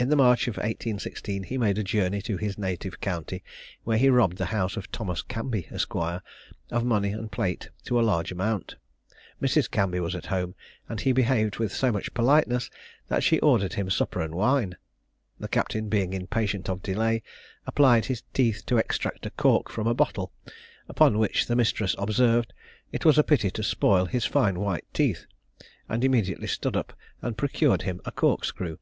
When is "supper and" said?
13.90-14.34